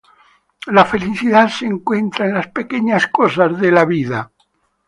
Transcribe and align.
La 0.65 0.83
felicidad 0.83 1.47
se 1.49 1.67
encuentra 1.67 2.25
en 2.25 2.33
las 2.33 2.47
pequeñas 2.47 3.05
cosas 3.09 3.59
de 3.61 3.71
la 3.71 3.85
vida. 3.85 4.31